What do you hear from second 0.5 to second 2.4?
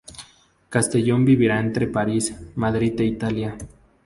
Castellón vivirá entre París,